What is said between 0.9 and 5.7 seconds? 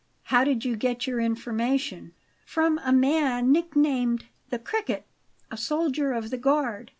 your information?" "From a man nicknamed 'The Cricket,' a